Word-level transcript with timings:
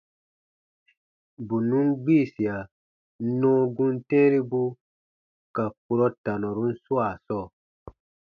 Bù 1.47 1.55
nùn 1.69 1.87
gbiisia 2.01 2.57
nɔɔ 3.39 3.59
gum 3.75 3.93
tɛ̃ɛnibu 4.07 4.61
ka 5.55 5.63
kurɔ 5.83 6.07
tanɔrun 6.23 6.73
swaa 6.83 7.11
sɔɔ. 7.25 7.45